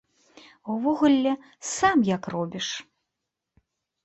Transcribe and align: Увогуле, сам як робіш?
Увогуле, 0.75 1.33
сам 1.73 1.97
як 2.15 2.23
робіш? 2.35 2.67